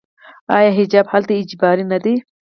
آیا 0.57 0.69
حجاب 0.79 1.05
هلته 1.13 1.33
اجباري 1.41 1.85
نه 1.91 1.97
دی؟ 2.03 2.13